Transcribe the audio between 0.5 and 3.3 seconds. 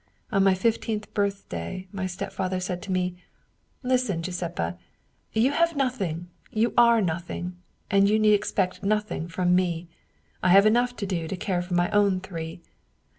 fifteenth birthday my stepfather said to me:'